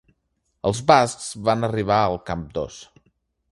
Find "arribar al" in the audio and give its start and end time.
1.69-2.19